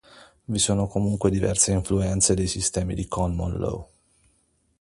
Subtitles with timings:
[0.47, 3.87] Vi sono comunque diverse influenze dei sistemi di common law.